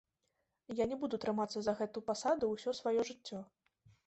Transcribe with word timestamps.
Я 0.79 0.87
не 0.93 0.97
буду 1.03 1.19
трымацца 1.25 1.57
за 1.67 1.75
гэту 1.83 2.03
пасаду 2.09 2.51
ўсё 2.55 2.75
сваё 2.81 3.01
жыццё. 3.13 3.45